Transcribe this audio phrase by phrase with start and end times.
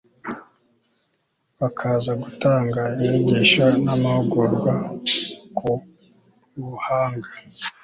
[1.59, 4.73] bakaza gutanga inyigisho namahugurwa
[5.57, 5.69] ku
[6.63, 7.29] buhanga